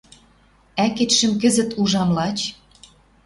Ӓкетшӹм 0.85 1.33
кӹзӹт 1.41 1.69
ужам 1.81 2.09
лач. 2.17 2.39